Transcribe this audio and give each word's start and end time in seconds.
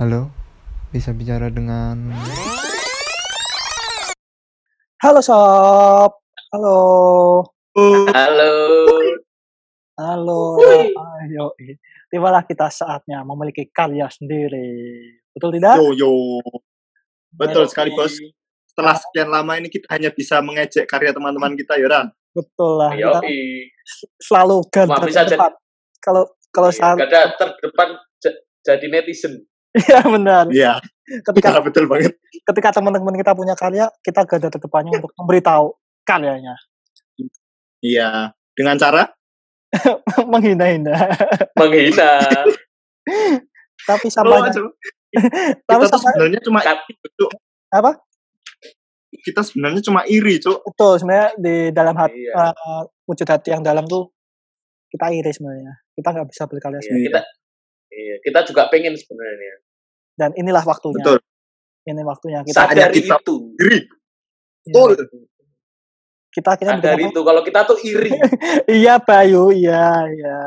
Halo, 0.00 0.32
bisa 0.96 1.12
bicara 1.12 1.52
dengan 1.52 2.08
Halo 5.04 5.20
sob. 5.20 6.24
Halo. 6.56 6.80
Halo. 8.08 8.52
Halo. 10.00 10.40
Ayo. 11.20 11.52
Tibalah 12.08 12.48
kita 12.48 12.72
saatnya 12.72 13.20
memiliki 13.28 13.68
karya 13.68 14.08
sendiri. 14.08 15.04
Betul 15.36 15.60
tidak? 15.60 15.76
Yo 15.76 15.92
yo. 15.92 16.12
Betul 17.36 17.68
sekali 17.68 17.92
bos. 17.92 18.16
Setelah 18.72 18.96
sekian 18.96 19.28
lama 19.28 19.52
ini 19.60 19.68
kita 19.68 19.84
hanya 19.92 20.08
bisa 20.16 20.40
mengejek 20.40 20.88
karya 20.88 21.12
teman-teman 21.12 21.52
kita 21.60 21.76
ya 21.76 21.92
Ran. 21.92 22.08
Betul 22.32 22.80
lah. 22.80 22.96
Kita 22.96 23.20
Yoi. 23.20 23.68
selalu 24.16 24.64
garda 24.72 24.96
bisa 25.04 25.28
terdepan. 25.28 25.52
Kalau 26.00 26.24
kalau 26.48 26.72
saat 26.72 26.96
Gak 26.96 27.12
ada 27.12 27.36
terdepan 27.36 28.00
jadi 28.64 28.86
netizen. 28.88 29.44
Iya 29.70 30.00
benar. 30.02 30.44
Iya, 30.50 30.72
Ketika 31.22 31.54
iya, 31.54 31.60
betul 31.62 31.84
banget. 31.86 32.14
ketika 32.42 32.70
teman-teman 32.74 33.14
kita 33.14 33.34
punya 33.34 33.54
karya, 33.54 33.86
kita 34.02 34.26
garda 34.26 34.48
terdepannya 34.48 34.98
untuk 34.98 35.14
memberitahu 35.14 35.74
karyanya. 36.02 36.54
Iya, 37.78 38.34
dengan 38.52 38.76
cara 38.76 39.10
Menghina-hina. 40.30 40.94
Menghina. 41.54 42.18
Tapi 43.88 44.06
Oh, 44.06 44.12
sampainya 44.12 44.50
Cuk. 44.50 44.70
tapi 45.66 45.82
kita 45.82 45.96
sampai 45.98 46.10
sebenarnya 46.14 46.40
cuma 46.42 46.60
apa? 47.70 47.90
Kita 49.10 49.40
sebenarnya 49.42 49.82
cuma 49.82 50.00
iri, 50.06 50.38
Cuk. 50.38 50.62
Betul 50.62 50.92
sebenarnya 50.98 51.28
di 51.34 51.54
dalam 51.70 51.94
hati 51.94 52.18
Iya. 52.20 52.50
eh, 52.50 52.82
wujud 53.06 53.26
hati 53.26 53.48
yang 53.50 53.62
dalam 53.62 53.86
tuh 53.86 54.10
kita 54.90 55.10
iri 55.10 55.30
sebenarnya. 55.30 55.74
Kita 55.94 56.08
nggak 56.10 56.28
bisa 56.28 56.42
berkarya 56.46 56.78
Iya, 56.78 56.86
sendiri. 56.86 57.04
kita 57.10 57.20
iya, 57.90 58.14
kita 58.22 58.38
juga 58.46 58.62
pengen 58.68 58.94
sebenarnya. 58.94 59.49
Dan 60.16 60.30
inilah 60.34 60.62
waktunya. 60.62 61.00
Betul. 61.00 61.18
Ini 61.80 62.02
waktunya 62.04 62.40
kita 62.44 62.60
Sadari 62.68 63.00
kita- 63.00 63.18
itu. 63.18 63.34
Iri. 63.56 63.78
Iya, 64.60 64.72
Betul. 64.76 64.90
kita 66.30 66.48
akhirnya 66.54 66.76
apa? 66.78 67.00
itu 67.00 67.20
kalau 67.24 67.42
kita 67.42 67.60
tuh 67.66 67.78
iri. 67.82 68.12
Iya 68.84 69.00
Bayu, 69.02 69.50
iya, 69.50 70.04
iya. 70.06 70.38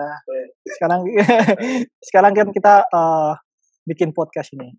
Sekarang 0.64 1.02
sekarang 2.08 2.32
kan 2.32 2.48
kita 2.54 2.86
eh, 2.88 3.32
bikin 3.84 4.14
podcast 4.14 4.54
ini. 4.54 4.72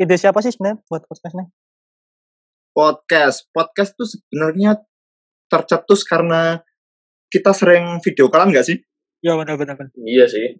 Ide 0.00 0.16
siapa 0.16 0.40
sih 0.40 0.54
sebenarnya 0.54 0.80
buat 0.88 1.04
podcast 1.04 1.34
ini? 1.36 1.46
Podcast. 2.72 3.50
Podcast 3.52 3.92
tuh 3.98 4.08
sebenarnya 4.08 4.80
tercetus 5.50 6.06
karena 6.06 6.62
kita 7.28 7.50
sering 7.52 7.98
video 8.00 8.30
callan 8.30 8.54
nggak 8.54 8.64
sih? 8.64 8.78
Ya 9.20 9.36
benar 9.36 9.60
benar 9.60 9.76
benar. 9.76 9.92
iya 10.06 10.24
sih. 10.24 10.56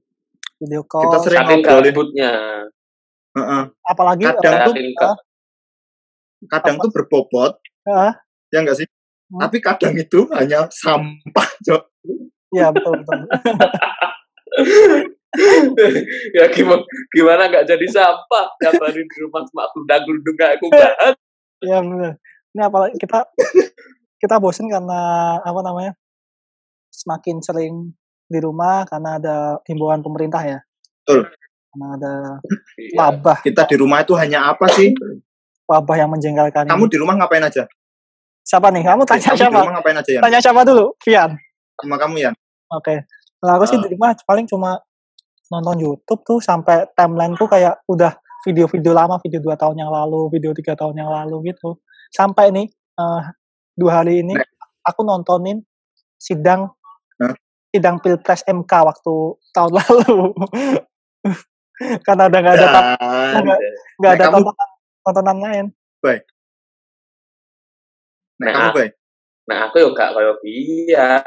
Video 0.61 0.85
Kita 0.85 1.17
call. 1.17 1.23
sering 1.25 1.41
Saking 1.41 1.61
ngobrolin. 1.65 1.95
Heeh. 3.41 3.63
apalagi 3.89 4.23
kadang 4.29 4.69
tuh 4.69 4.75
ga- 4.77 5.21
Kadang 6.49 6.81
tuh 6.81 6.89
berbobot, 6.89 7.61
eh, 7.85 8.13
ya 8.49 8.65
nggak 8.65 8.77
sih? 8.81 8.89
Hmm. 9.29 9.45
Tapi 9.45 9.61
kadang 9.61 9.93
itu 9.93 10.25
hanya 10.33 10.73
sampah, 10.73 11.49
Cuk. 11.61 11.83
Iya 12.51 12.73
betul 12.73 13.05
betul. 13.05 13.21
ya 16.35 16.51
gimana 16.51 16.83
gimana 17.15 17.47
nggak 17.47 17.71
jadi 17.71 17.87
sampah 17.87 18.51
hari 18.59 19.07
di 19.07 19.17
rumah 19.23 19.47
cuma 19.47 19.63
gundang-gundung 19.71 20.35
kayak 20.35 20.59
aku 20.59 20.67
banget 20.75 21.15
Iya 21.61 21.79
benar. 21.85 22.17
Ini 22.57 22.63
apalagi 22.67 22.97
kita 22.97 23.29
kita 24.17 24.41
bosen 24.41 24.73
karena 24.73 25.01
apa 25.45 25.61
namanya? 25.61 25.93
Semakin 26.89 27.45
sering 27.45 27.93
di 28.27 28.41
rumah 28.41 28.89
karena 28.89 29.21
ada 29.21 29.37
himbauan 29.69 30.01
pemerintah 30.01 30.41
ya. 30.41 30.59
Betul. 31.05 31.29
Karena 31.71 31.87
ada 31.95 32.13
Iya. 32.75 32.95
wabah, 32.99 33.39
Kita 33.41 33.63
di 33.65 33.77
rumah 33.79 34.03
itu 34.03 34.13
hanya 34.19 34.51
apa 34.51 34.67
sih? 34.71 34.91
wabah 35.71 35.97
yang 36.03 36.11
menjengkelkan 36.11 36.67
Kamu 36.67 36.85
ini. 36.87 36.91
di 36.91 36.99
rumah 36.99 37.15
ngapain 37.15 37.47
aja? 37.47 37.63
Siapa 38.43 38.75
nih? 38.75 38.83
Kamu 38.83 39.07
tanya 39.07 39.23
Kamu 39.23 39.35
di 39.35 39.39
siapa? 39.39 39.59
rumah 39.63 39.75
ngapain 39.79 39.97
aja 40.03 40.11
ya? 40.11 40.21
Tanya 40.21 40.39
siapa 40.43 40.61
dulu? 40.67 40.87
Vian. 41.07 41.31
Sama 41.79 41.95
kamu 41.95 42.15
ya? 42.19 42.31
Oke. 42.75 43.07
Nah, 43.41 43.55
aku 43.55 43.65
sih 43.71 43.79
Ah. 43.79 43.83
di 43.87 43.89
rumah 43.95 44.11
paling 44.27 44.51
cuma 44.51 44.83
nonton 45.47 45.79
YouTube 45.79 46.23
tuh 46.27 46.39
sampai 46.43 46.91
timeline 46.93 47.39
tuh 47.39 47.47
kayak 47.47 47.79
udah 47.87 48.19
video-video 48.43 48.91
lama, 48.91 49.23
video 49.23 49.39
dua 49.39 49.55
tahun 49.55 49.79
yang 49.79 49.91
lalu, 49.95 50.27
video 50.35 50.51
tiga 50.51 50.75
tahun 50.75 50.99
yang 50.99 51.07
lalu 51.07 51.55
gitu. 51.55 51.79
Sampai 52.11 52.51
nih 52.51 52.67
eh, 52.99 53.23
dua 53.79 54.03
hari 54.03 54.27
ini 54.27 54.35
Nek. 54.35 54.49
aku 54.83 55.07
nontonin 55.07 55.63
sidang 56.19 56.67
sidang 57.71 58.03
pilpres 58.03 58.43
MK 58.43 58.67
waktu 58.83 59.15
tahun 59.55 59.71
lalu. 59.79 60.35
Karena 62.07 62.23
udah 62.29 62.41
nggak 62.41 62.55
ada 62.55 62.69
Dan, 62.69 63.45
nggak 63.97 64.13
ada 64.13 64.23
kamu- 64.23 64.35
tontonan, 64.45 64.69
tontonan 65.03 65.39
lain. 65.41 65.67
nah, 68.41 68.41
Nah. 68.41 68.53
kamu 68.53 68.73
baik. 68.75 68.93
nah 69.45 69.67
aku 69.67 69.83
yo 69.83 69.89
gak 69.91 70.15
kayak 70.15 70.37
biar 70.41 71.21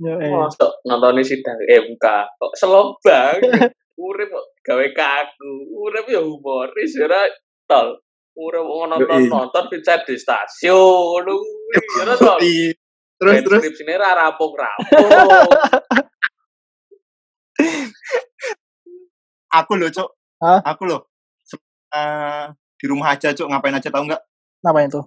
Yo, 0.00 0.12
eh. 0.16 0.32
Masuk 0.32 0.80
nontonin 0.82 1.20
sidang 1.20 1.60
MK 1.60 2.04
kok 2.32 2.52
slow 2.56 2.96
banget. 3.04 3.70
Urip 3.98 4.30
kok 4.30 4.46
gawe 4.64 4.86
kaku. 4.90 5.52
Urip 5.76 6.06
ya 6.06 6.18
humoris 6.18 6.96
ya 6.96 7.04
ora 7.04 7.28
tol. 7.66 8.00
Urip 8.32 8.62
kok 8.62 8.86
nonton 8.88 9.18
Yoi. 9.20 9.28
nonton 9.28 9.64
Vincent 9.68 10.02
di 10.02 10.16
stasiun. 10.16 11.20
Lu 11.22 11.36
ya 11.68 11.80
ora 12.06 12.14
tol. 12.16 12.38
Ih, 12.40 12.72
Terus 13.18 13.42
terus 13.42 13.58
Deskripsinya 13.60 13.98
ra 13.98 14.10
rampung-rampung. 14.16 15.10
aku 19.50 19.72
loh, 19.74 19.88
Cuk. 19.88 20.08
Hah? 20.38 20.60
Aku 20.64 20.84
loh. 20.84 21.08
Se- 21.40 21.58
eh, 21.92 22.44
di 22.76 22.84
rumah 22.86 23.12
aja, 23.12 23.32
Cuk. 23.32 23.48
Ngapain 23.48 23.74
aja 23.74 23.88
tahu 23.88 24.04
nggak? 24.06 24.22
Apa 24.62 24.80
itu? 24.84 25.00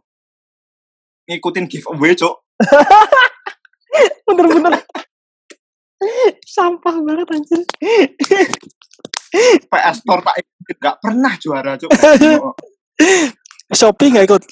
Ngikutin 1.28 1.66
giveaway, 1.66 2.14
Cuk. 2.14 2.36
Bener-bener. 4.28 4.82
Sampah 6.44 6.96
banget 7.00 7.28
anjir. 7.30 7.62
PS 9.70 9.96
Store 10.02 10.22
tak 10.22 10.36
ikut. 10.40 10.76
Nggak 10.78 10.96
pernah 11.00 11.34
juara, 11.38 11.72
Cuk. 11.78 11.92
Shopee 13.72 14.12
nggak 14.12 14.28
ikut? 14.28 14.44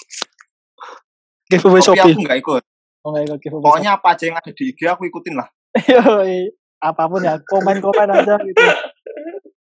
Giveaway 1.50 1.82
Tapi 1.82 1.88
Shopee. 1.88 2.14
aku 2.14 2.22
nggak 2.24 2.40
ikut. 2.40 2.64
Oh 3.00 3.10
nggak 3.12 3.24
ikut 3.26 3.40
giveaway. 3.42 3.64
Pokoknya 3.66 3.92
apa 3.98 4.08
aja 4.14 4.24
yang 4.28 4.38
ada 4.38 4.52
di 4.52 4.64
IG 4.70 4.80
aku 4.86 5.04
ikutin 5.06 5.36
lah. 5.36 5.48
Yoi. 5.90 6.54
apa 6.80 7.12
pun 7.12 7.20
ya 7.20 7.36
komen-komen 7.44 8.08
aja 8.08 8.40
gitu. 8.40 8.64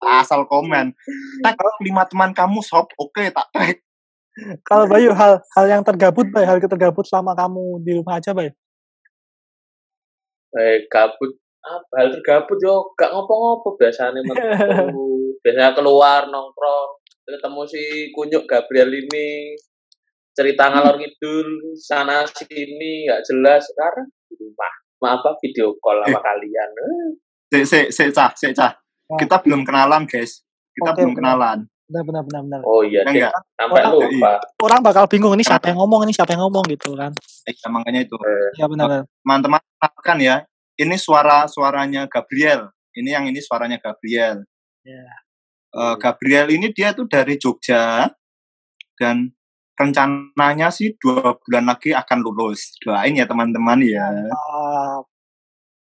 Asal 0.08 0.48
komen. 0.48 0.96
Tag 1.44 1.60
lima 1.84 2.08
teman 2.08 2.32
kamu, 2.32 2.64
sob. 2.64 2.88
Oke, 2.96 3.28
tak 3.30 3.48
tag. 3.52 3.76
Kalau 4.64 4.86
Bayu 4.86 5.12
hal 5.18 5.42
hal 5.58 5.66
yang 5.66 5.82
tergabut 5.82 6.30
Bay, 6.30 6.46
hal 6.46 6.62
tergabut 6.62 7.04
selama 7.04 7.34
kamu 7.34 7.82
di 7.82 7.92
rumah 7.98 8.22
aja 8.22 8.32
Bay. 8.38 8.54
Eh 10.54 10.86
gabut 10.88 11.34
apa 11.66 11.94
hal 12.00 12.08
tergabut 12.16 12.58
yo 12.64 12.96
gak 12.96 13.12
ngopo-ngopo 13.12 13.76
biasanya 13.76 14.24
metu. 14.28 14.40
biasanya 15.44 15.76
keluar 15.76 16.30
nongkrong 16.32 16.90
ketemu 17.28 17.62
si 17.68 17.84
kunyuk 18.16 18.48
Gabriel 18.48 18.88
ini 18.88 19.52
cerita 20.32 20.72
ngalor 20.72 20.96
ngidul 20.96 21.76
sana 21.76 22.24
sini 22.24 23.10
nggak 23.10 23.20
jelas 23.28 23.68
sekarang 23.68 24.08
di 24.32 24.38
rumah 24.40 24.74
maaf 25.04 25.20
apa 25.26 25.36
video 25.44 25.76
call 25.84 26.00
sama 26.08 26.22
kalian 26.24 26.70
Eh, 26.78 27.10
Se, 27.48 27.60
se, 27.64 27.80
se, 27.92 28.04
cah, 28.12 28.32
se, 28.36 28.52
cah. 28.52 28.76
Oh. 29.08 29.16
Kita 29.16 29.40
belum 29.40 29.64
kenalan, 29.64 30.04
guys. 30.04 30.44
Kita 30.72 30.92
Oke, 30.92 30.98
belum 31.02 31.12
oke. 31.16 31.20
kenalan. 31.20 31.60
Benar 31.88 32.04
benar 32.04 32.24
benar 32.28 32.42
benar. 32.44 32.60
oh 32.68 32.84
iya 32.84 33.00
Ya 33.00 33.08
deh 33.08 33.14
enggak? 33.16 33.34
sampai 33.56 33.80
Orang- 33.80 34.12
lupa 34.12 34.32
Orang 34.60 34.80
bakal 34.84 35.04
bingung 35.08 35.32
ini 35.40 35.44
siapa 35.48 35.72
yang 35.72 35.80
ngomong 35.80 36.04
ini 36.04 36.12
siapa 36.12 36.36
yang 36.36 36.44
ngomong 36.44 36.68
gitu 36.68 36.92
kan. 37.00 37.16
Eh, 37.48 37.56
ya, 37.56 37.68
makanya 37.72 38.04
itu. 38.04 38.16
Eh, 38.20 38.50
Ya 38.60 38.68
benar. 38.68 38.86
benar. 38.92 39.04
Teman-teman 39.08 39.62
kan 40.04 40.18
ya. 40.20 40.36
Ini 40.76 40.96
suara-suaranya 41.00 42.12
Gabriel. 42.12 42.68
Ini 42.92 43.10
yang 43.16 43.26
ini 43.32 43.40
suaranya 43.40 43.80
Gabriel. 43.80 44.44
Ya. 44.84 45.08
Eh, 45.72 45.96
Gabriel 45.96 46.52
ini 46.52 46.76
dia 46.76 46.92
tuh 46.92 47.08
dari 47.08 47.40
Jogja 47.40 48.12
dan 49.00 49.32
rencananya 49.80 50.68
sih 50.76 50.92
dua 51.00 51.40
bulan 51.40 51.72
lagi 51.72 51.96
akan 51.96 52.20
lulus. 52.20 52.76
Doain 52.84 53.16
ya 53.16 53.24
teman-teman 53.24 53.80
ya. 53.80 54.12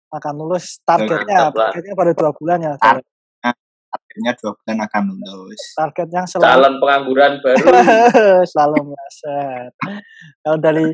Akan 0.10 0.34
lulus 0.42 0.82
targetnya 0.82 1.54
targetnya 1.54 1.94
pada 1.94 2.12
dua 2.18 2.32
bulan 2.34 2.60
ya. 2.62 2.74
Tar- 2.82 3.06
Akhirnya 3.90 4.38
dua 4.38 4.54
bulan 4.54 4.78
akan 4.86 5.02
lulus. 5.18 5.62
Target 5.74 6.08
yang 6.14 6.26
selalu 6.30 6.46
calon 6.46 6.74
pengangguran 6.78 7.34
baru 7.42 7.66
selalu 8.54 8.78
meleset. 8.94 9.72
Kalau 10.46 10.58
dari 10.62 10.88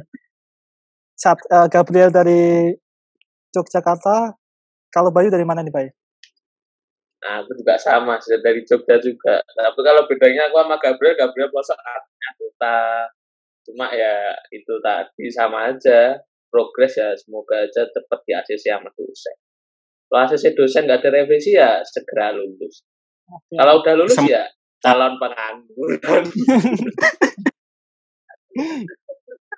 saat 1.15 1.39
eh, 1.47 1.67
Gabriel 1.67 2.12
dari 2.12 2.71
Yogyakarta, 3.56 4.35
kalau 4.91 5.12
Bayu 5.12 5.31
dari 5.31 5.47
mana 5.47 5.63
nih 5.63 5.71
Bay? 5.71 5.88
Nah, 7.23 7.41
aku 7.41 7.57
juga 7.57 7.79
sama 7.81 8.21
sih 8.21 8.38
dari 8.44 8.61
Jogja 8.68 9.01
juga. 9.01 9.41
Tapi 9.41 9.79
kalau 9.81 10.06
bedanya 10.06 10.51
aku 10.51 10.61
sama 10.61 10.75
Gabriel, 10.77 11.18
Gabriel 11.18 11.50
pelosok 11.50 11.79
anggota. 11.81 12.79
Cuma 13.65 13.89
ya 13.89 14.38
itu 14.53 14.73
tadi 14.83 15.25
sama 15.33 15.73
aja. 15.73 16.21
Progres 16.56 16.96
ya 16.96 17.12
semoga 17.19 17.68
aja 17.68 17.84
cepat 17.84 18.19
di 18.24 18.31
ACC 18.31 18.72
sama 18.72 18.88
dosen. 18.96 19.36
Kalau 20.07 20.24
ACC 20.24 20.56
dosen 20.56 20.88
nggak 20.88 21.04
ada 21.04 21.10
revisi 21.12 21.52
ya 21.52 21.84
segera 21.84 22.31
lulus. 22.31 22.80
Oke. 23.28 23.60
Kalau 23.60 23.84
udah 23.84 23.94
lulus 24.00 24.16
Sem- 24.16 24.31
ya 24.31 24.48
calon 24.80 25.19
pengangguran. 25.19 26.24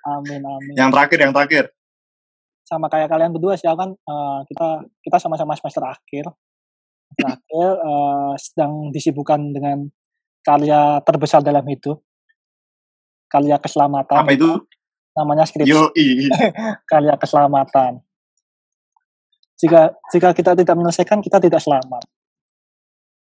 Amin 0.08 0.42
amin. 0.42 0.74
Yang 0.74 0.90
terakhir, 0.90 1.18
yang 1.22 1.34
terakhir. 1.36 1.64
Sama 2.66 2.90
kayak 2.90 3.06
kalian 3.12 3.30
berdua 3.30 3.54
sih 3.54 3.70
kan 3.70 3.94
eh, 3.94 4.38
kita 4.50 4.68
kita 5.06 5.16
sama-sama 5.22 5.54
semester 5.54 5.84
akhir. 5.86 6.26
Semester 7.14 7.28
akhir 7.38 7.68
eh, 7.78 8.32
sedang 8.42 8.72
disibukkan 8.90 9.54
dengan 9.54 9.86
karya 10.42 10.98
terbesar 11.06 11.46
dalam 11.46 11.62
hidup. 11.62 12.02
Karya 13.30 13.60
keselamatan. 13.62 14.18
Apa 14.24 14.34
itu? 14.34 14.50
Namanya 15.18 15.42
skripsi. 15.42 15.74
Yoi. 15.74 16.30
Karya 16.90 17.18
keselamatan. 17.18 17.98
Jika 19.58 19.90
jika 20.14 20.30
kita 20.30 20.54
tidak 20.54 20.74
menyelesaikan 20.78 21.18
kita 21.18 21.42
tidak 21.42 21.58
selamat 21.58 22.06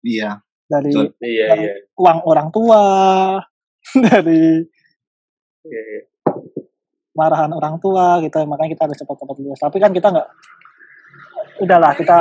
Iya. 0.01 0.41
dari 0.65 0.89
Betul. 0.89 1.13
Iya, 1.21 1.45
dari 1.53 1.65
iya. 1.69 1.73
uang 2.01 2.19
orang 2.25 2.49
tua, 2.49 2.81
dari 4.09 4.65
iya, 5.65 5.81
iya. 5.81 6.01
marahan 7.13 7.53
orang 7.53 7.77
tua 7.77 8.19
gitu 8.25 8.41
makanya 8.49 8.73
kita 8.73 8.83
harus 8.89 8.97
cepat-cepat 8.99 9.35
lulus 9.39 9.61
tapi 9.61 9.77
kan 9.79 9.93
kita 9.93 10.09
nggak 10.11 10.27
udahlah 11.63 11.93
kita 11.95 12.17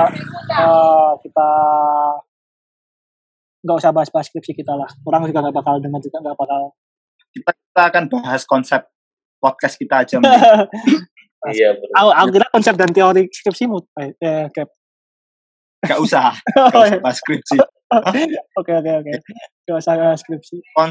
eh, 0.54 1.12
kita 1.24 1.48
nggak 3.64 3.76
usah 3.80 3.90
bahas-bahas 3.90 4.28
skripsi 4.30 4.52
kita 4.54 4.76
lah 4.76 4.86
orang 5.08 5.26
juga 5.26 5.40
nggak 5.48 5.56
bakal 5.56 5.74
dengar 5.82 6.00
juga 6.04 6.20
nggak 6.22 6.36
bakal 6.38 6.62
Kita, 7.34 7.50
kita 7.50 7.82
akan 7.90 8.04
bahas 8.12 8.42
konsep 8.46 8.86
podcast 9.44 9.76
kita 9.76 10.00
aja. 10.00 10.16
Iya, 11.44 11.76
aku, 11.76 12.08
aku 12.08 12.28
kira 12.40 12.48
konsep 12.48 12.72
dan 12.72 12.88
teori 12.88 13.28
skripsimu 13.28 13.76
eh, 14.00 14.16
eh, 14.16 14.48
Cap. 14.48 14.64
Gak 15.84 16.00
usah. 16.08 16.32
Oh, 16.56 16.72
Gak 16.72 16.88
iya. 16.88 16.96
usah 16.96 17.00
bahas 17.04 17.16
skripsi. 17.20 17.56
oke 18.58 18.72
oke 18.80 18.90
oke 19.04 19.12
nggak 19.68 19.76
usah 19.76 20.16
skripsi 20.16 20.56
Eh, 20.56 20.90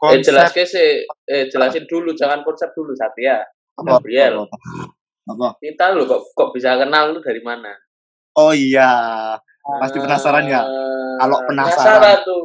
Konsep 0.00 0.24
jelaskan 0.24 0.64
sih, 0.64 1.04
eh, 1.04 1.46
jelasin 1.52 1.84
dulu, 1.84 2.16
jangan 2.16 2.40
konsep 2.42 2.72
dulu, 2.72 2.96
Satya. 2.96 3.44
apa? 3.76 4.00
Gabriel. 4.00 4.48
Apa? 4.48 4.56
apa? 5.30 5.48
Kita 5.60 5.92
lu 5.94 6.08
kok 6.08 6.32
kok 6.32 6.50
bisa 6.56 6.74
kenal 6.74 7.12
lu 7.12 7.20
dari 7.20 7.44
mana? 7.44 7.76
Oh 8.34 8.56
iya. 8.56 9.36
Pasti 9.62 10.00
penasaran 10.00 10.48
ya? 10.48 10.64
Eh, 10.64 11.14
Kalau 11.20 11.38
penasaran. 11.44 11.76
Penasaran 11.76 12.18
tuh. 12.24 12.40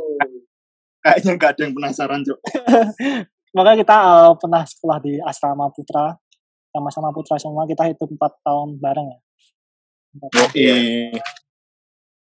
Kayaknya 1.00 1.32
nggak 1.40 1.52
ada 1.56 1.62
yang 1.64 1.74
penasaran, 1.74 2.20
Cuk. 2.22 2.40
Makanya 3.56 3.78
kita 3.84 3.96
eh, 3.96 4.32
pernah 4.40 4.64
sekolah 4.64 4.98
di 5.00 5.14
asrama 5.22 5.70
putra 5.72 6.16
sama-sama 6.68 7.10
putra 7.10 7.36
semua 7.40 7.64
kita 7.66 7.88
hidup 7.90 8.10
empat 8.12 8.34
tahun 8.44 8.78
bareng 8.78 9.08
ya. 9.08 9.20
Yoi. 10.54 11.14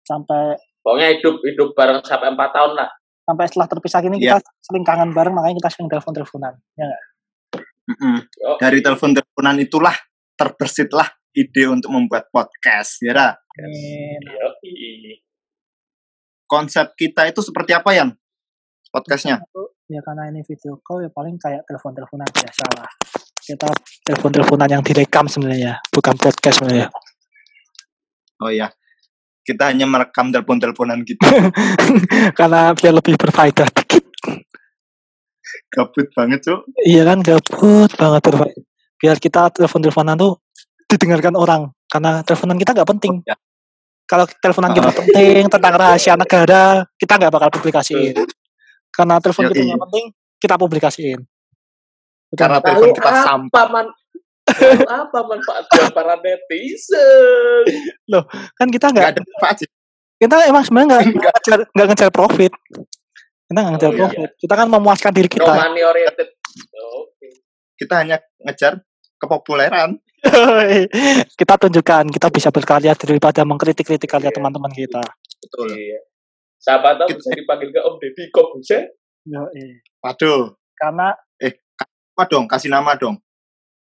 sampai 0.03 0.57
Pokoknya 0.81 1.09
hidup 1.17 1.41
hidup 1.45 1.69
bareng 1.77 2.01
sampai 2.01 2.33
empat 2.33 2.51
tahun 2.53 2.73
lah. 2.77 2.89
sampai 3.21 3.47
setelah 3.47 3.69
terpisah 3.71 4.01
ini 4.03 4.17
Iya. 4.19 4.41
kita 4.43 4.51
sering 4.59 4.83
kangen 4.83 5.11
bareng 5.15 5.31
makanya 5.31 5.61
kita 5.63 5.71
sering 5.71 5.87
telepon 5.87 6.13
teleponan 6.17 6.55
ya 6.75 6.85
nggak? 6.89 7.03
Mm-mm. 7.91 8.17
Oh, 8.47 8.57
Dari 8.59 8.79
telepon-teleponan 8.83 9.57
itulah 9.63 9.95
terbesitlah 10.35 11.07
ide 11.31 11.65
untuk 11.71 11.91
membuat 11.95 12.27
podcast, 12.31 12.99
ya 13.03 13.35
yoi. 13.59 15.15
Konsep 16.47 16.99
kita 16.99 17.31
itu 17.31 17.39
seperti 17.39 17.71
apa, 17.71 17.95
Yan? 17.95 18.11
Podcastnya? 18.91 19.39
Ya 19.91 20.01
karena 20.01 20.31
ini 20.31 20.41
video 20.41 20.79
call 20.79 21.03
ya 21.03 21.11
paling 21.11 21.35
kayak 21.35 21.67
telepon 21.67 21.91
teleponan 21.93 22.29
biasa 22.31 22.65
lah 22.79 22.91
kita 23.41 23.67
telepon 24.01 24.31
teleponan 24.31 24.69
yang 24.71 24.83
direkam 24.83 25.27
sebenarnya 25.27 25.83
bukan 25.91 26.15
podcast 26.17 26.57
sebenarnya 26.59 26.89
Oh 28.41 28.49
iya. 28.49 28.73
Kita 29.43 29.69
hanya 29.69 29.85
merekam 29.85 30.33
telepon-teleponan 30.33 31.05
gitu. 31.05 31.21
karena 32.41 32.73
biar 32.73 32.93
lebih 32.95 33.21
berfaedah 33.21 33.69
dikit 33.69 34.01
Gabut 35.69 36.09
banget, 36.11 36.41
Cuk. 36.43 36.65
iya 36.83 37.05
kan 37.05 37.21
gabut 37.21 37.91
banget 37.93 38.23
berfaedah 38.25 38.65
biar 38.97 39.17
kita 39.17 39.53
telepon 39.53 39.81
teleponan 39.81 40.17
tuh 40.17 40.41
didengarkan 40.87 41.35
orang 41.35 41.69
karena 41.85 42.21
teleponan 42.21 42.57
kita 42.57 42.73
nggak 42.73 42.89
penting 42.89 43.15
Ya. 43.25 43.37
kalau 44.05 44.25
teleponan 44.41 44.73
kita 44.73 44.89
Ah. 44.89 44.97
penting 44.97 45.45
tentang 45.47 45.75
rahasia 45.75 46.15
negara 46.17 46.63
kita 46.97 47.13
nggak 47.17 47.33
bakal 47.33 47.49
publikasiin 47.53 48.17
karena 48.91 49.15
telepon 49.23 49.49
kita 49.49 49.63
nggak 49.65 49.83
penting 49.89 50.07
kita 50.41 50.55
publikasiin. 50.57 51.21
Karena 52.35 52.59
telepon 52.63 52.91
kita 52.95 53.11
sampah. 53.27 53.67
man? 53.71 53.87
Apa 54.87 55.19
manfaat 55.31 55.65
buat 55.71 55.95
para 55.95 56.15
netizen? 56.19 57.65
kan 58.59 58.67
kita 58.67 58.91
nggak 58.91 59.07
ada 59.15 59.21
manfaat 59.23 59.63
kita 60.21 60.37
emang 60.51 60.63
sebenarnya 60.67 60.87
nggak 60.91 61.03
ngejar 61.17 61.59
nggak 61.71 61.87
ngejar 61.89 62.11
profit 62.13 62.53
kita 63.49 63.59
nggak 63.63 63.73
ngejar 63.79 63.89
Oh, 63.89 63.95
iya. 63.95 64.01
profit 64.05 64.31
kita 64.37 64.55
kan 64.59 64.67
memuaskan 64.69 65.13
diri 65.17 65.29
No 65.31 65.35
kita 65.39 65.53
money 65.55 65.83
oriented. 65.83 66.29
Oke. 66.99 67.29
Kita 67.79 67.95
hanya 68.05 68.17
ngejar 68.45 68.73
kepopuleran. 69.17 69.97
kita 71.41 71.55
tunjukkan 71.57 72.05
kita 72.13 72.29
bisa 72.29 72.53
berkarya 72.53 72.93
daripada 72.93 73.41
mengkritik-kritik 73.49 74.05
karya 74.05 74.29
Iya. 74.29 74.37
teman-teman 74.37 74.69
kita 74.69 75.01
Betul. 75.41 75.73
Iya. 75.73 76.01
Siapa 76.61 76.93
tahu 76.95 77.09
Kita- 77.09 77.19
bisa 77.19 77.31
dipanggil 77.35 77.69
ke 77.71 77.81
Om 77.81 77.95
Deddy 77.97 78.25
Kobuse? 78.31 78.79
Yoi. 79.25 79.67
Waduh. 79.99 80.53
karena 80.77 81.13
Apa 82.11 82.25
dong? 82.27 82.45
Kasih 82.45 82.69
nama 82.69 82.93
dong. 82.95 83.17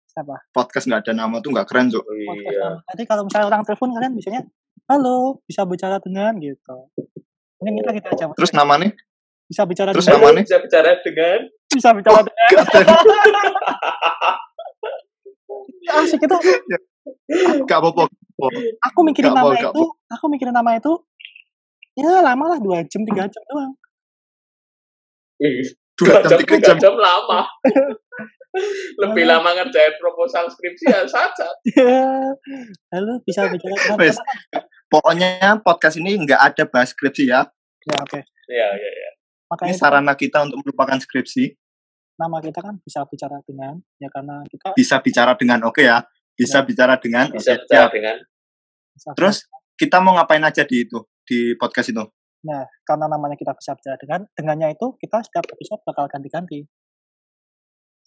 siapa 0.07 0.41
Podcast 0.51 0.85
nggak 0.85 1.05
ada 1.05 1.13
nama 1.15 1.37
tuh 1.39 1.53
nggak 1.53 1.65
keren, 1.65 1.89
Cuk. 1.89 2.01
Oh, 2.01 2.13
iya. 2.35 2.81
Jadi 2.93 3.03
kalau 3.05 3.25
misalnya 3.25 3.49
orang 3.49 3.61
telepon 3.63 3.93
kalian 3.93 4.13
biasanya 4.13 4.41
halo 4.85 5.41
bisa 5.43 5.65
bicara 5.65 5.97
dengan 5.99 6.37
gitu 6.37 6.77
mungkin 7.57 7.79
kita 7.79 7.91
kita 7.95 8.09
aja 8.11 8.25
Terus 8.35 8.53
namanya? 8.53 8.93
bisa 9.47 9.63
bicara 9.65 9.93
terus 9.93 10.05
dengan 10.05 10.21
namanya? 10.21 10.43
bisa 10.43 10.59
bicara 10.59 10.91
dengan 10.99 11.39
bisa 11.67 11.89
bicara 11.93 12.21
dengan 12.25 12.65
asik 15.95 16.21
itu 16.21 16.37
Gak 17.69 17.79
apa-apa. 17.79 18.05
aku 18.83 18.99
mikirin 19.03 19.33
nama 19.33 19.53
itu 19.55 19.83
aku 20.09 20.25
mikirin 20.29 20.53
nama 20.53 20.77
itu 20.77 20.93
ya 21.95 22.21
lama 22.21 22.45
lah 22.49 22.59
dua 22.59 22.81
jam 22.85 23.03
tiga 23.03 23.25
jam 23.27 23.43
doang 23.47 23.73
Ih, 25.39 25.75
Dua 25.93 26.23
dua 26.23 26.23
jam, 26.23 26.31
jam, 26.31 26.39
tiga 26.41 26.57
jam. 26.63 26.77
jam 26.79 26.95
lama. 26.95 27.43
Lebih 29.03 29.25
lama 29.25 29.51
ngerjain 29.53 29.97
proposal 29.99 30.47
skripsi 30.47 30.87
ya 30.87 31.03
saja. 31.05 31.49
halo 32.89 33.19
bisa 33.23 33.49
bicara 33.49 33.75
Wes. 33.99 34.15
siapa? 34.15 34.63
Pokoknya 34.87 35.59
podcast 35.59 35.97
ini 35.97 36.15
nggak 36.17 36.39
ada 36.39 36.63
bahas 36.65 36.93
skripsi 36.93 37.27
ya. 37.27 37.43
ya 37.83 37.97
oke 37.99 38.21
Iya, 38.47 38.69
iya, 38.71 38.91
iya. 38.93 39.11
makanya 39.49 39.73
Ini 39.73 39.77
sarana 39.77 40.13
kita 40.15 40.45
untuk 40.45 40.63
melupakan 40.63 40.95
skripsi. 40.97 41.59
nama 42.15 42.39
kita 42.39 42.61
kan 42.61 42.77
bisa 42.79 43.03
bicara 43.03 43.41
dengan 43.43 43.83
ya 43.99 44.07
karena 44.07 44.45
kita 44.47 44.69
Bisa 44.73 44.97
bicara 45.01 45.33
dengan 45.35 45.59
oke 45.65 45.83
ya. 45.83 46.05
Bisa 46.33 46.61
Ya. 46.61 46.65
bicara 46.65 46.95
dengan 46.97 47.27
Bisa 47.29 47.51
oke, 47.51 47.67
bicara 47.67 47.83
siap. 47.83 47.91
dengan 47.91 48.17
bisa 48.93 49.09
Terus 49.13 49.37
kita 49.75 49.99
mau 49.99 50.15
ngapain 50.15 50.45
aja 50.45 50.63
di 50.63 50.87
itu 50.87 51.03
di 51.25 51.55
podcast 51.57 51.91
itu? 51.91 52.05
Nah, 52.43 52.67
karena 52.83 53.07
namanya 53.07 53.39
kita 53.39 53.55
bisa 53.55 53.79
bicara 53.79 53.95
dengan, 54.03 54.21
dengannya 54.35 54.75
itu 54.75 54.99
kita 54.99 55.23
setiap 55.23 55.47
episode 55.47 55.79
bakal 55.87 56.11
ganti-ganti. 56.11 56.67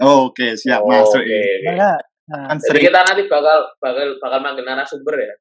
Oh, 0.03 0.27
oke, 0.27 0.60
siap 0.60 0.84
Oh, 0.84 0.91
masuk. 0.91 1.24
ya. 1.24 1.39
oke. 1.39 1.72
Nah, 1.72 1.95
nah 2.27 2.43
Kan 2.51 2.57
Jadi 2.60 2.67
sering, 2.67 2.84
kita 2.91 3.00
nanti 3.00 3.24
bakal 3.31 3.57
bakal 3.79 4.07
bakal 4.19 4.39
manggil 4.43 4.65
narasumber 4.67 5.15
ya. 5.15 5.34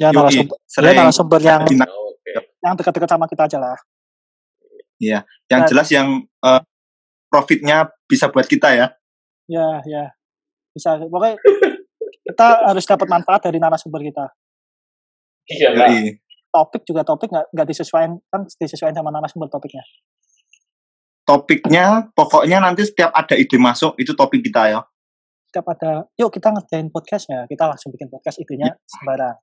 ya 0.00 0.08
narasumber, 0.10 0.56
ya 0.58 0.92
narasumber 0.98 1.40
yang 1.44 1.62
Nah, 1.78 1.86
Oh, 1.86 2.10
Oke. 2.18 2.32
yang 2.64 2.74
dekat-dekat 2.74 3.10
sama 3.10 3.26
kita 3.30 3.42
aja 3.46 3.58
lah. 3.62 3.78
yang 5.02 5.22
Nah. 5.50 5.66
jelas 5.66 5.88
yang 5.90 6.08
eh, 6.22 6.62
profitnya 7.30 7.90
bisa 8.06 8.26
buat 8.30 8.46
kita 8.46 8.74
ya. 8.74 8.86
Ya, 9.46 9.82
ya. 9.86 10.04
Bisa. 10.74 10.98
Pokoknya 10.98 11.38
kita 12.26 12.46
harus 12.70 12.84
dapat 12.86 13.06
manfaat 13.06 13.40
dari 13.46 13.58
narasumber 13.62 14.02
kita. 14.02 14.26
Iya. 15.46 16.21
Topik 16.52 16.84
juga 16.84 17.00
topik 17.00 17.32
nggak 17.32 17.48
nggak 17.48 17.66
disesuaikan 17.72 18.20
kan 18.28 18.44
disesuaikan 18.44 19.00
sama 19.00 19.08
narasumber 19.08 19.48
topiknya. 19.48 19.80
Topiknya 21.24 22.12
pokoknya 22.12 22.60
nanti 22.60 22.84
setiap 22.84 23.08
ada 23.16 23.32
ide 23.38 23.56
masuk 23.56 23.96
itu 23.96 24.12
topik 24.12 24.44
kita 24.44 24.68
ya. 24.68 24.80
Setiap 25.48 25.66
ada, 25.72 26.04
yuk 26.16 26.28
kita 26.32 26.52
ngerjain 26.52 26.92
podcast 26.92 27.28
ya, 27.28 27.48
kita 27.48 27.68
langsung 27.68 27.92
bikin 27.92 28.12
podcast 28.12 28.36
idenya 28.40 28.76
sembarang. 28.84 29.36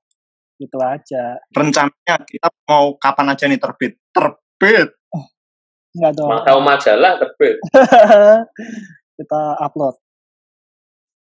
Gitu 0.60 0.78
aja. 0.78 1.40
Rencananya 1.50 2.14
kita 2.28 2.48
mau 2.68 2.94
kapan 3.00 3.32
aja 3.34 3.44
nih 3.50 3.58
terbit? 3.58 3.98
Terbit. 4.14 4.90
Enggak 5.96 6.12
dong. 6.14 6.30
Mau 6.30 6.42
tahu 6.46 6.60
majalah 6.62 7.12
terbit. 7.18 7.56
kita 9.18 9.42
upload. 9.58 9.96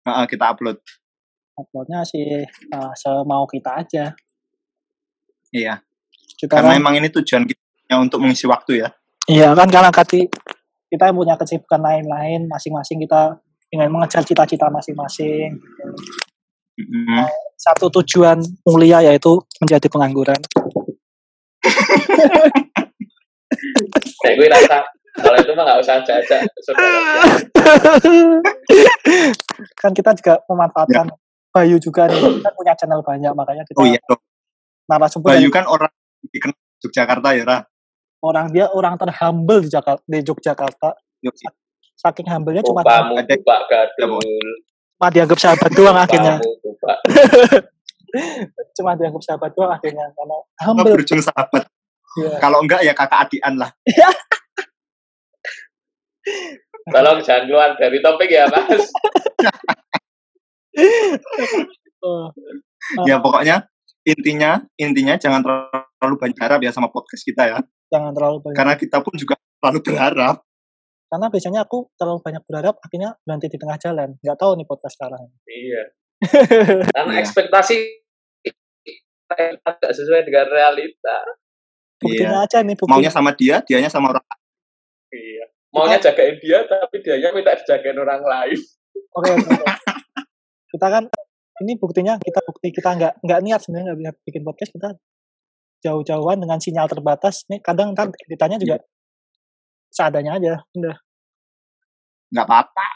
Nah, 0.07 0.27
kita 0.27 0.45
upload. 0.51 0.79
Uploadnya 1.59 2.01
sih 2.07 2.47
uh, 2.75 2.93
semau 2.95 3.47
kita 3.47 3.83
aja. 3.83 4.15
Iya. 5.57 5.75
Kita 6.37 6.53
Karena 6.61 6.77
kan- 6.77 6.81
emang 6.85 6.95
ini 7.01 7.09
tujuan 7.09 7.49
kita 7.49 7.95
untuk 7.97 8.21
mengisi 8.21 8.45
waktu 8.45 8.85
ya. 8.85 8.89
Iya 9.27 9.57
kan 9.57 9.67
karena 9.67 9.89
kati 9.91 10.29
kita 10.87 11.11
punya 11.11 11.35
kesibukan 11.35 11.81
lain-lain 11.83 12.47
masing-masing 12.47 13.03
kita 13.03 13.41
ingin 13.73 13.89
mengejar 13.91 14.23
cita-cita 14.23 14.69
masing-masing. 14.71 15.57
Mm-mm. 16.77 17.25
Satu 17.57 17.89
tujuan 17.89 18.39
mulia 18.69 19.01
yaitu 19.01 19.41
menjadi 19.59 19.89
pengangguran. 19.89 20.37
Kayak 24.23 24.35
gue 24.37 24.49
rasa 24.53 24.77
kalau 25.17 25.39
itu 25.41 25.53
mah 25.57 25.65
nggak 25.65 25.81
usah 25.81 25.95
ajak 26.05 26.21
saudara. 26.61 27.01
kan 29.81 29.91
kita 29.97 30.13
juga 30.21 30.35
memanfaatkan 30.45 31.09
Bayu 31.49 31.81
juga 31.81 32.05
nih, 32.05 32.21
kita 32.21 32.53
punya 32.53 32.77
channel 32.77 33.01
banyak 33.01 33.33
makanya 33.33 33.65
kita 33.65 33.81
Oh 33.81 33.89
iya, 33.89 33.97
dong. 34.05 34.21
Narasumber 34.87 35.35
Bayu 35.35 35.51
kan 35.51 35.67
orang 35.67 35.91
dikenal 36.27 36.55
Yogyakarta 36.83 37.29
ya, 37.35 37.43
Ra. 37.43 37.59
orang 38.23 38.47
dia 38.51 38.67
orang 38.71 38.95
terhumble 38.95 39.61
di 39.61 39.69
Jakarta 39.69 40.03
di 40.05 40.19
Yogyakarta. 40.21 40.89
Yuk, 41.23 41.35
Saking 41.97 42.29
humble-nya 42.29 42.61
cuma 42.61 42.85
Upamu 42.85 43.17
Ada- 43.17 43.41
Pak 43.41 43.61
Gadul. 43.67 44.21
cuma 44.97 45.09
dianggap 45.09 45.39
sahabat 45.41 45.71
doang 45.73 45.97
akhirnya. 45.97 46.37
Cuma 48.73 48.97
dianggap 48.97 49.21
sahabat 49.21 49.53
doang 49.53 49.69
akhirnya 49.69 50.09
karena 50.09 50.37
Kita 50.41 50.63
humble. 50.65 50.93
berujung 50.97 51.21
sahabat. 51.21 51.69
Iya. 52.17 52.41
Kalau 52.41 52.59
enggak 52.65 52.81
ya 52.81 52.93
kakak 52.97 53.29
adian 53.29 53.61
lah. 53.61 53.69
Tolong 56.87 57.19
jangan 57.21 57.45
keluar 57.45 57.71
dari 57.77 57.99
topik 58.01 58.31
ya 58.31 58.47
Mas. 58.49 58.85
Oh, 62.01 62.31
Ya 63.11 63.19
pokoknya 63.19 63.67
intinya 64.07 64.63
intinya 64.79 65.19
jangan 65.19 65.43
terlalu 65.43 66.15
banyak 66.17 66.39
harap 66.39 66.63
ya 66.63 66.71
sama 66.71 66.87
podcast 66.95 67.27
kita 67.27 67.43
ya. 67.51 67.59
jangan 67.91 68.15
terlalu 68.15 68.43
banyak. 68.43 68.57
Karena 68.59 68.75
kita 68.79 69.03
pun 69.03 69.15
juga 69.19 69.35
terlalu 69.59 69.81
berharap. 69.83 70.37
Karena 71.07 71.27
biasanya 71.31 71.61
aku 71.67 71.87
terlalu 71.95 72.19
banyak 72.23 72.43
berharap 72.47 72.75
akhirnya 72.83 73.15
berhenti 73.23 73.47
di 73.47 73.59
tengah 73.59 73.79
jalan. 73.79 74.09
Nggak 74.23 74.39
tahu 74.39 74.51
nih 74.59 74.67
podcast 74.67 74.95
sekarang. 74.99 75.23
Iya. 75.47 75.83
Karena 76.95 77.13
Iya. 77.15 77.23
ekspektasi 77.23 77.77
tidak 79.27 79.93
sesuai 79.95 80.23
dengan 80.27 80.47
realita. 80.51 81.19
Buktinya 81.99 82.43
aja 82.47 82.63
nih 82.63 82.75
bukti. 82.75 82.91
Iya. 82.91 82.95
Maunya 82.95 83.13
sama 83.13 83.31
dia, 83.35 83.57
dianya 83.67 83.91
sama 83.91 84.15
orang 84.15 84.23
lain. 84.27 84.43
Iya. 85.15 85.45
Maunya 85.75 85.99
jagain 86.03 86.37
dia 86.43 86.59
tapi 86.67 86.97
dianya 87.03 87.29
minta 87.35 87.55
dijagain 87.55 87.99
orang 87.99 88.23
lain. 88.23 88.59
Oke, 89.15 89.31
oke, 89.35 89.51
oke. 89.51 89.67
kita 90.75 90.87
kan 90.91 91.05
ini 91.65 91.73
buktinya 91.81 92.21
kita 92.21 92.41
bukti 92.45 92.69
kita 92.73 92.91
nggak 92.97 93.13
nggak 93.25 93.41
niat 93.41 93.61
sebenarnya 93.65 93.85
nggak 93.93 93.99
niat 94.03 94.17
bikin 94.29 94.43
podcast 94.45 94.73
kita 94.77 94.89
jauh-jauhan 95.85 96.41
dengan 96.41 96.59
sinyal 96.61 96.89
terbatas 96.89 97.45
nih 97.49 97.61
kadang 97.65 97.93
ntar 97.97 98.11
ditanya 98.29 98.57
juga 98.61 98.81
seadanya 99.93 100.37
aja 100.37 100.55
udah 100.77 100.97
Nggak 102.27 102.43
apa-apa. 102.43 102.87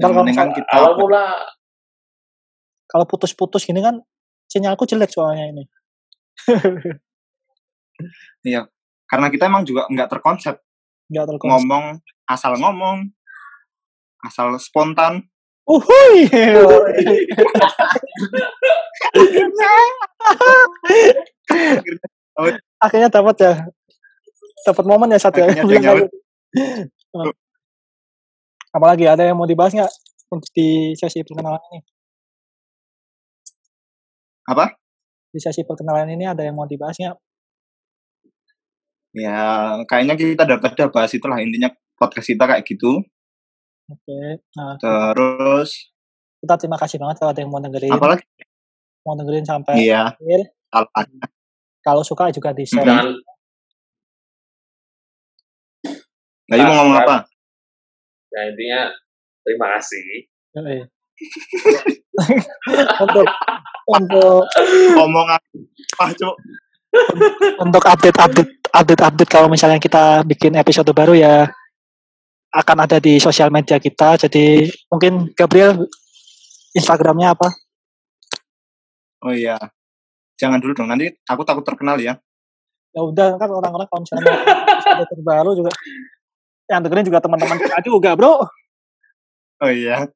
Ntar 0.00 0.08
kalau 0.08 0.14
kan 0.16 0.24
misalnya- 0.24 0.56
kita 0.56 0.72
Kalau 0.72 0.92
mula 0.96 1.24
kalau 2.88 3.04
putus-putus 3.04 3.62
gini 3.68 3.84
kan 3.84 4.00
sinyalku 4.48 4.88
jelek 4.88 5.12
soalnya 5.12 5.52
ini 5.52 5.64
Iya. 8.48 8.66
Karena 9.06 9.28
kita 9.28 9.46
emang 9.46 9.68
juga 9.68 9.84
nggak 9.92 10.08
terkonsep 10.08 10.56
nggak 11.12 11.26
terkonsep 11.28 11.50
ngomong 11.52 11.84
asal 12.24 12.56
ngomong, 12.56 12.98
asal 14.24 14.56
spontan. 14.56 15.28
Uhui 15.62 16.26
akhirnya 22.82 23.08
dapat 23.12 23.36
ya 23.38 23.52
dapat 24.66 24.84
momen 24.86 25.12
ya 25.14 25.18
satu 25.22 25.42
ya 25.42 25.46
Akhirnya 25.54 26.06
gitu. 26.06 27.30
apalagi 28.72 29.04
ada 29.06 29.22
yang 29.26 29.36
mau 29.38 29.46
dibahas 29.46 29.74
nggak 29.74 29.92
untuk 30.32 30.48
di 30.56 30.96
sesi 30.96 31.20
perkenalan 31.22 31.60
ini 31.70 31.80
Apa? 34.48 34.74
di 35.30 35.38
sesi 35.38 35.62
perkenalan 35.62 36.10
ini 36.14 36.24
ada 36.26 36.42
yang 36.42 36.56
mau 36.58 36.66
dibahas 36.66 36.96
nggak 36.98 37.18
Ya, 39.12 39.76
kayaknya 39.84 40.16
kita 40.16 40.48
dapat 40.48 40.72
udah 40.72 40.88
bahas 40.88 41.12
itulah 41.12 41.36
intinya 41.36 41.68
podcast 42.00 42.32
kita 42.32 42.48
kayak 42.48 42.64
gitu. 42.64 43.04
Oke 43.92 44.20
nah 44.56 44.74
Terus? 44.80 45.70
Kita 46.42 46.58
terima 46.58 46.74
kasih 46.74 46.98
banget 46.98 47.22
kalau 47.22 47.30
ada 47.30 47.38
yang 47.38 47.52
mau 47.54 47.62
dengerin. 47.62 47.92
Apalagi? 47.94 48.26
mau 49.06 49.14
dengerin 49.14 49.46
sampai 49.46 49.74
Iya, 49.78 50.14
akhir. 50.14 50.40
Kalau 51.82 52.02
suka 52.02 52.30
juga 52.30 52.50
di 52.50 52.62
share. 52.66 52.82
Jangan 52.82 53.08
Bayu 56.46 56.62
mau 56.66 56.74
ngomong 56.82 56.96
apa? 56.98 57.16
ya 58.32 58.40
intinya 58.48 58.80
terima 59.44 59.66
kasih. 59.76 60.02
Untuk 63.02 63.26
untuk 63.88 64.42
Ngomong 64.96 65.28
apa, 65.28 66.04
Cuk? 66.14 66.34
untuk 67.56 67.80
update 67.88 68.18
update 68.20 68.52
update 68.68 69.00
update 69.00 69.30
kalau 69.32 69.48
misalnya 69.48 69.80
kita 69.80 70.20
bikin 70.28 70.52
episode 70.60 70.92
baru 70.92 71.16
ya 71.16 71.48
akan 72.52 72.84
ada 72.84 73.00
di 73.00 73.16
sosial 73.16 73.48
media 73.48 73.80
kita 73.80 74.20
jadi 74.20 74.68
mungkin 74.88 75.32
Gabriel 75.32 75.88
Instagramnya 76.72 77.32
apa 77.32 77.48
Oh 79.22 79.30
iya. 79.30 79.54
Jangan 80.34 80.58
dulu 80.58 80.74
dong, 80.74 80.90
nanti 80.90 81.06
aku 81.30 81.46
takut 81.46 81.62
terkenal 81.62 81.94
ya. 81.94 82.18
ya 82.90 83.00
udah 83.00 83.38
kan 83.38 83.46
orang-orang 83.48 83.86
kalau 83.86 84.02
misalnya 84.02 84.34
episode 84.34 85.08
terbaru 85.14 85.50
juga 85.56 85.70
yang 86.68 86.82
dengerin 86.82 87.06
juga 87.06 87.22
teman-teman 87.22 87.56
kita 87.56 87.78
juga 87.86 88.12
bro 88.12 88.42
Oh 89.62 89.70
iya. 89.70 90.10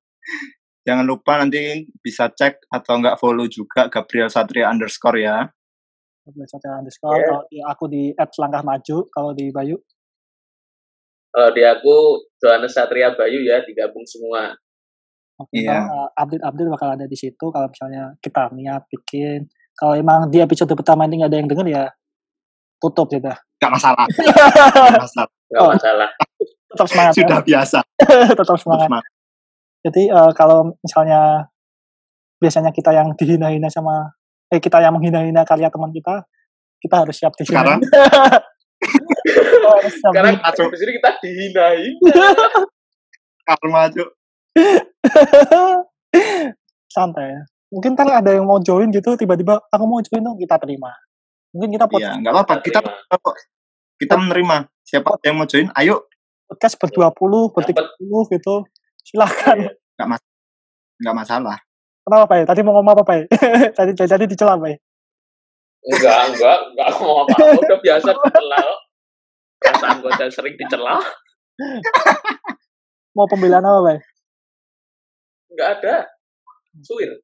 Jangan 0.83 1.07
lupa 1.07 1.39
nanti 1.39 1.87
bisa 2.03 2.27
cek 2.29 2.67
atau 2.67 2.99
enggak 2.99 3.17
follow 3.17 3.47
juga 3.47 3.87
Gabriel 3.87 4.27
Satria 4.27 4.67
underscore 4.67 5.23
ya. 5.23 5.47
Gabriel 6.27 6.51
underscore 6.83 7.15
Iya. 7.15 7.27
kalau 7.31 7.43
di 7.47 7.59
aku 7.63 7.85
di 7.87 8.03
app 8.13 8.31
selangkah 8.35 8.63
maju 8.67 8.97
kalau 9.09 9.31
di 9.33 9.55
Bayu 9.55 9.79
Kalau 11.37 11.53
di 11.53 11.61
aku 11.69 12.25
Johannes 12.41 12.73
Satria 12.73 13.13
Bayu 13.13 13.45
ya 13.45 13.61
digabung 13.61 14.09
semua. 14.09 14.57
Oke, 15.37 15.61
Iya. 15.61 15.85
ntar, 15.85 15.85
uh, 15.85 16.09
update-update 16.17 16.71
bakal 16.73 16.89
ada 16.97 17.05
di 17.05 17.13
situ 17.13 17.53
kalau 17.53 17.69
misalnya 17.69 18.17
kita 18.25 18.49
niat 18.57 18.89
bikin. 18.89 19.45
Kalau 19.77 19.93
emang 19.93 20.33
di 20.33 20.41
episode 20.41 20.73
pertama 20.73 21.05
ini 21.05 21.21
nggak 21.21 21.29
ada 21.29 21.37
yang 21.37 21.49
denger 21.53 21.67
ya 21.69 21.85
tutup 22.81 23.13
ya 23.13 23.21
dah. 23.21 23.37
Enggak 23.61 23.73
masalah. 23.77 24.07
Nggak 24.09 25.05
masalah. 25.05 25.29
Oh. 25.61 25.69
masalah. 25.77 26.09
Tetap 26.73 26.87
semangat. 26.89 27.13
ya. 27.13 27.21
Sudah 27.21 27.41
biasa. 27.45 27.79
Tetap 28.41 28.57
semangat. 28.57 28.89
Semangat. 28.89 29.05
Jadi 29.85 30.03
uh, 30.09 30.33
kalau 30.33 30.73
misalnya 30.81 31.21
biasanya 32.41 32.73
kita 32.73 32.97
yang 32.97 33.13
dihina-hina 33.13 33.69
sama 33.69 34.09
eh 34.49 34.57
kita 34.57 34.81
yang 34.81 34.97
menghina-hina 34.97 35.45
karya 35.45 35.69
teman 35.69 35.93
kita, 35.93 36.25
kita 36.81 36.95
harus 37.05 37.13
siap 37.13 37.37
di 37.37 37.45
sini. 37.45 37.61
Sekarang? 37.61 37.81
Sekarang 39.91 40.39
di- 40.39 40.71
di 40.71 40.77
sini 40.79 40.93
kita 40.99 41.11
dihinain. 41.23 41.93
Karma, 43.47 43.91
Cuk. 43.91 44.09
santai 46.95 47.27
ya. 47.29 47.41
Mungkin 47.71 47.99
ntar 47.99 48.09
ada 48.09 48.31
yang 48.31 48.47
mau 48.47 48.63
join 48.63 48.89
gitu, 48.89 49.19
tiba-tiba 49.19 49.59
aku 49.69 49.85
mau 49.85 49.99
join 50.01 50.23
dong, 50.23 50.39
kita 50.39 50.57
terima. 50.63 50.95
Mungkin 51.53 51.75
kita 51.75 51.85
pod- 51.91 52.01
Iya, 52.01 52.15
enggak 52.17 52.33
apa-apa. 52.33 52.55
Kita 52.63 52.81
kita 53.99 54.15
menerima. 54.17 54.57
Siapa 54.87 55.19
yang 55.27 55.37
mau 55.43 55.47
join, 55.51 55.69
ayo. 55.75 56.07
podcast 56.47 56.79
berdua 56.79 57.11
puluh, 57.11 57.51
bertiga 57.51 57.83
puluh 57.99 58.23
gitu. 58.31 58.63
Silahkan. 59.03 59.67
Enggak 61.03 61.15
masalah. 61.19 61.59
Kenapa 62.07 62.25
Pak? 62.31 62.47
Tadi 62.47 62.61
mau 62.63 62.79
ngomong 62.79 62.95
apa 62.95 63.03
Pak? 63.03 63.17
tadi 63.77 63.91
tadi, 63.99 64.07
tadi 64.07 64.25
dicela 64.31 64.55
Pak? 64.55 64.79
Enggak, 65.87 66.21
enggak, 66.35 66.59
enggak 66.75 66.89
ngomong 66.99 67.19
apa-apa. 67.31 67.63
Udah 67.63 67.79
biasa 67.79 68.11
dicela. 68.11 68.61
gue 70.03 70.11
udah 70.11 70.29
sering 70.35 70.55
dicela. 70.59 70.99
Mau 73.17 73.27
pembelaan 73.31 73.63
apa 73.63 73.79
Pak? 73.87 73.99
Enggak 75.55 75.69
ada. 75.79 75.95
Suir. 76.83 77.23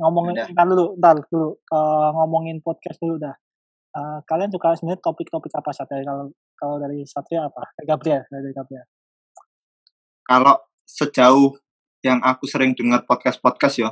Ngomongin 0.00 0.34
Udah. 0.34 0.46
ntar 0.50 0.66
dulu, 0.66 0.86
ntar 0.98 1.16
dulu. 1.28 1.50
Eh, 1.56 2.08
ngomongin 2.16 2.58
podcast 2.64 2.98
dulu 2.98 3.20
dah. 3.20 3.36
Eh, 3.90 4.18
kalian 4.26 4.50
suka 4.50 4.74
sebenarnya 4.76 5.00
topik-topik 5.04 5.52
apa 5.54 5.70
saja 5.76 5.94
kalau 6.02 6.32
kalau 6.56 6.76
dari 6.80 7.06
Satria 7.06 7.46
apa? 7.46 7.70
Eh, 7.78 7.84
Gabriel, 7.86 8.26
dari 8.28 8.50
Gabriel. 8.50 8.86
Kalau 10.26 10.56
sejauh 10.84 11.54
yang 12.02 12.18
aku 12.24 12.48
sering 12.48 12.72
dengar 12.72 13.04
podcast-podcast 13.04 13.76
ya, 13.78 13.90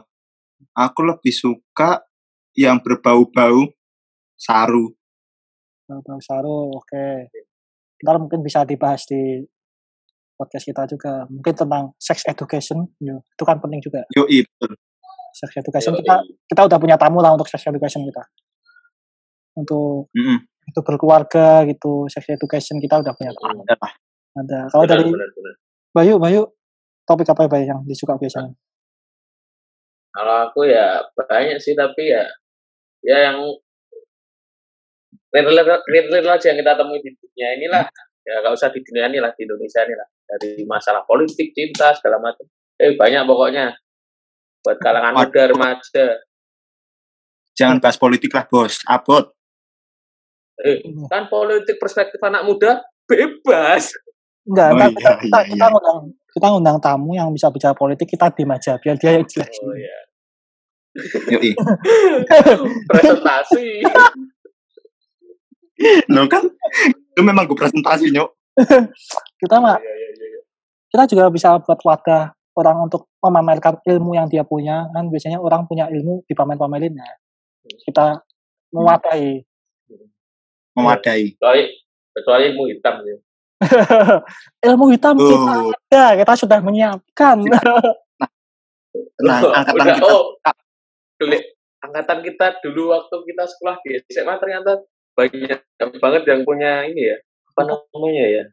aku 0.75 1.00
lebih 1.05 1.31
suka 1.31 2.08
yang 2.59 2.83
berbau-bau 2.83 3.71
saru. 4.35 4.91
Bang 5.87 6.21
Saru, 6.21 6.75
oke. 6.75 7.31
Ntar 8.03 8.17
mungkin 8.19 8.43
bisa 8.43 8.67
dibahas 8.67 9.07
di 9.07 9.47
podcast 10.35 10.67
kita 10.67 10.83
juga. 10.91 11.25
Mungkin 11.31 11.55
tentang 11.55 11.95
sex 11.97 12.27
education, 12.27 12.83
ya, 12.99 13.15
itu 13.15 13.43
kan 13.47 13.62
penting 13.62 13.81
juga. 13.81 14.03
Yoi, 14.12 14.43
betul. 14.43 14.75
Sex 15.33 15.55
education 15.55 15.95
Yoi. 15.95 16.03
kita 16.03 16.15
kita 16.50 16.61
udah 16.67 16.79
punya 16.83 16.97
tamu 16.99 17.23
lah 17.23 17.33
untuk 17.33 17.47
sex 17.47 17.62
education 17.65 18.05
kita. 18.05 18.23
Untuk 19.57 20.12
Mm-mm. 20.12 20.38
itu 20.69 20.81
berkeluarga 20.83 21.65
gitu, 21.65 22.11
sex 22.11 22.27
education 22.29 22.83
kita 22.83 23.00
udah 23.00 23.15
punya 23.17 23.33
tamu. 23.33 23.65
Ada. 23.65 23.88
Ada. 24.38 24.61
Kalau 24.75 24.85
dari 24.85 25.09
benar, 25.09 25.31
benar. 25.33 25.55
Bayu, 25.97 26.15
Bayu, 26.21 26.43
topik 27.09 27.27
apa 27.33 27.47
ya 27.47 27.49
Bayu 27.49 27.65
yang 27.65 27.81
disuka 27.88 28.15
biasanya? 28.21 28.53
Kalau 30.12 30.37
aku 30.50 30.69
ya 30.69 31.00
banyak 31.17 31.59
sih 31.62 31.73
tapi 31.73 32.12
ya 32.12 32.27
ya 33.05 33.31
yang 33.31 33.38
real-real 35.33 35.81
real-real 35.87 36.28
aja 36.35 36.47
yang 36.52 36.59
kita 36.61 36.73
temui 36.78 37.00
di 37.05 37.11
dunia 37.14 37.49
inilah 37.61 37.85
ya 38.25 38.33
nggak 38.45 38.52
usah 38.57 38.69
di 38.73 38.81
dunia 38.85 39.09
ini 39.09 39.19
lah 39.21 39.33
di 39.37 39.45
Indonesia 39.45 39.81
ini 39.85 39.95
lah 39.97 40.09
dari 40.28 40.50
masalah 40.64 41.02
politik 41.05 41.52
cinta 41.57 41.93
segala 41.97 42.21
macam 42.21 42.45
eh 42.78 42.93
banyak 42.97 43.23
pokoknya 43.25 43.73
buat 44.64 44.76
kalangan 44.81 45.14
muda 45.14 45.43
remaja 45.49 46.07
Jangan 47.59 47.83
bahas 47.83 47.99
politik 47.99 48.31
lah, 48.31 48.47
Bos. 48.47 48.87
Abot. 48.87 49.35
eh, 50.62 50.78
kan 51.11 51.26
politik 51.26 51.75
perspektif 51.78 52.23
anak 52.23 52.47
muda 52.47 52.83
bebas 53.07 53.95
Enggak, 54.49 54.69
Oh, 54.73 54.76
ntar 54.78 54.88
iya, 54.88 54.97
kita, 54.97 55.12
kita, 55.21 55.38
iya, 55.38 55.49
kita 55.55 55.64
iya. 55.67 55.67
ngundang 55.71 55.99
kita 56.35 56.47
ngundang 56.49 56.78
tamu 56.81 57.11
yang 57.14 57.28
bisa 57.31 57.47
bicara 57.52 57.75
politik 57.76 58.09
kita 58.09 58.26
diem 58.33 58.50
aja 58.50 58.73
biar 58.81 58.97
dia 58.97 59.11
yang 59.21 59.26
jelasin. 59.28 59.62
oh 59.69 59.76
ya 59.76 59.87
Yoi. 59.87 60.08
presentasi. 62.90 63.67
Lo 66.11 66.26
kan? 66.26 66.45
Itu 67.14 67.21
memang 67.23 67.47
gue 67.47 67.55
presentasi, 67.55 68.11
Nyok. 68.11 68.31
Kita 69.38 69.57
mah 69.62 69.78
Iya, 69.78 69.93
iya, 69.95 70.09
iya, 70.11 70.26
iya. 70.35 70.40
kita 70.90 71.02
juga 71.07 71.31
bisa 71.31 71.55
buat 71.62 71.78
wadah 71.87 72.35
orang 72.59 72.90
untuk 72.90 73.07
memamerkan 73.23 73.78
ilmu 73.87 74.19
yang 74.19 74.26
dia 74.26 74.43
punya. 74.43 74.90
Kan 74.90 75.07
biasanya 75.07 75.38
orang 75.38 75.62
punya 75.71 75.87
ilmu 75.87 76.26
dipamer-pamerin. 76.26 76.99
Nah 76.99 77.12
kita 77.87 78.19
mewadahi. 78.75 79.47
Memadai. 80.75 81.35
kecuali 81.35 81.62
kecuali 82.14 82.43
ilmu 82.50 82.62
hitam 82.71 82.95
ya. 83.02 83.17
Ilmu 84.71 84.95
hitam 84.95 85.19
kita 85.19 85.55
Oh. 85.59 85.75
ada 85.90 86.05
kita 86.14 86.33
sudah 86.38 86.62
menyiapkan. 86.62 87.43
Nah, 89.19 89.38
Loh, 89.43 89.50
angkatan 89.50 89.83
udah, 89.83 89.97
kita. 89.99 90.07
oh, 90.14 90.25
dulu, 91.19 91.37
angkatan 91.83 92.19
kita 92.23 92.47
dulu 92.63 92.83
waktu 92.95 93.17
kita 93.27 93.45
sekolah 93.47 93.77
di 93.83 93.91
SMA 94.09 94.35
ternyata 94.39 94.73
banyak 95.15 95.61
banget 95.99 96.23
yang 96.27 96.41
punya 96.43 96.87
ini 96.87 97.11
ya 97.11 97.17
apa 97.51 97.63
namanya 97.67 98.27
ya 98.27 98.45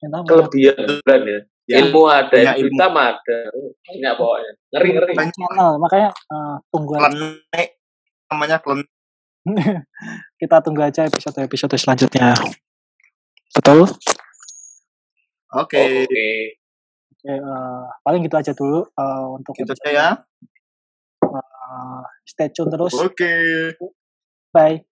Kita 0.00 0.18
kelebihan 0.24 1.20
ya, 1.28 1.38
ya, 1.68 1.76
ilmu 1.84 2.02
ada 2.08 2.32
punya 2.32 2.52
ilmu 2.56 2.72
ilmu. 2.72 2.72
hitam 2.72 2.92
ada 2.96 3.38
banyak 3.84 4.12
pokoknya 4.16 4.52
ngeri 4.72 4.88
ngeri 4.96 5.12
Banyak. 5.12 5.34
channel 5.36 5.70
makanya 5.76 6.10
eh, 6.10 6.56
tunggu 6.72 6.92
aja. 6.96 7.04
klenek 7.04 7.68
namanya 8.26 8.56
klenek. 8.64 8.88
kita 10.40 10.56
tunggu 10.64 10.82
aja 10.82 11.00
episode 11.04 11.38
episode 11.38 11.76
selanjutnya 11.76 12.32
betul 13.52 13.88
Oke, 15.50 16.06
oke 16.06 16.26
Oke, 17.20 17.28
eh, 17.28 17.82
paling 18.00 18.20
gitu 18.24 18.36
aja 18.38 18.52
dulu 18.56 18.80
eh, 18.86 19.24
untuk 19.36 19.52
gitu 19.52 19.72
aja 19.76 19.88
ya. 19.92 20.08
Eh, 21.38 22.02
stay 22.26 22.48
tune 22.50 22.70
terus 22.70 22.94
Oke. 22.98 23.32
bye 24.50 24.89